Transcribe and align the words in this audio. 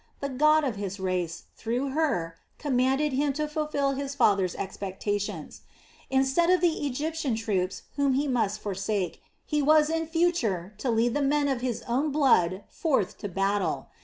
The 0.19 0.29
God 0.29 0.63
of 0.63 0.77
his 0.77 0.99
race, 0.99 1.43
through 1.55 1.89
her, 1.89 2.35
commanded 2.57 3.13
him 3.13 3.33
to 3.33 3.47
fulfil 3.47 3.91
his 3.91 4.15
father's 4.15 4.55
expectations. 4.55 5.61
Instead 6.09 6.49
of 6.49 6.59
the 6.59 6.87
Egyptian 6.87 7.35
troops 7.35 7.83
whom 7.97 8.13
he 8.15 8.27
must 8.27 8.61
forsake, 8.61 9.21
he 9.45 9.61
was 9.61 9.91
in 9.91 10.07
future 10.07 10.73
to 10.79 10.89
lead 10.89 11.13
the 11.13 11.21
men 11.21 11.47
of 11.47 11.61
his 11.61 11.83
own 11.83 12.11
blood 12.11 12.63
forth 12.67 13.19
to 13.19 13.29
battle! 13.29 13.89